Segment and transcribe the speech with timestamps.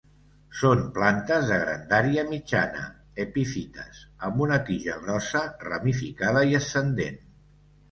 [0.59, 2.87] Són plantes de grandària mitjana,
[3.27, 7.25] epífites, amb una tija grossa ramificada i ascendent.